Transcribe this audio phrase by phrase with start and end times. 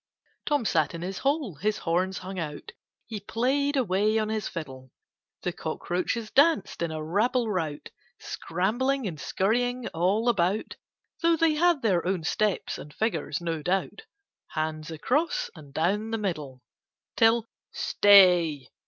[0.47, 2.71] Tom sat in his hole, his horns hung out,
[3.05, 4.89] He play'd away on his fiddle;
[5.43, 10.75] The Cockroaches danced in a rabble rout, Scrambling and scurrying all about,
[11.21, 14.07] Tho' they had their own steps and figures no doubt,
[14.47, 16.63] Hands across, and down the middle.
[17.15, 18.69] Till, "Stay!"